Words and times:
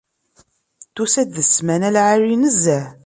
Tusa-d 0.95 1.29
d 1.35 1.37
ssmana 1.49 1.89
n 1.89 1.93
lεali 1.95 2.35
nezzeh. 2.41 2.85